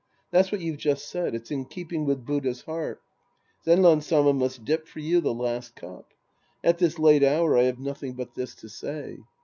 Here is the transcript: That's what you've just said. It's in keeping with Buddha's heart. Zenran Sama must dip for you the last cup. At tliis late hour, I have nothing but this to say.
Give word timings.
That's 0.31 0.51
what 0.51 0.61
you've 0.61 0.79
just 0.79 1.07
said. 1.07 1.35
It's 1.35 1.51
in 1.51 1.65
keeping 1.65 2.05
with 2.05 2.25
Buddha's 2.25 2.63
heart. 2.63 3.03
Zenran 3.67 4.01
Sama 4.01 4.33
must 4.33 4.65
dip 4.65 4.87
for 4.87 4.99
you 4.99 5.21
the 5.21 5.31
last 5.31 5.75
cup. 5.75 6.07
At 6.63 6.79
tliis 6.79 6.97
late 6.97 7.21
hour, 7.23 7.55
I 7.55 7.65
have 7.65 7.77
nothing 7.77 8.13
but 8.13 8.33
this 8.33 8.55
to 8.55 8.67
say. 8.67 9.19